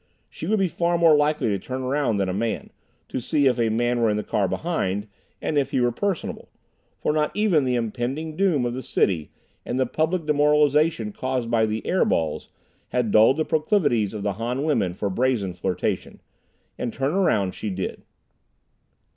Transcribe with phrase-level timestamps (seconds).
[0.31, 2.71] She would be far more likely to turn around than a man,
[3.07, 5.05] to see if a man were in the car behind,
[5.39, 6.49] and if he were personable
[6.97, 9.29] for not even the impending doom of the city
[9.63, 12.49] and the public demoralization caused by the "air balls"
[12.89, 16.19] had dulled the proclivities of the Han women for brazen flirtation.
[16.79, 18.01] And turn around she did.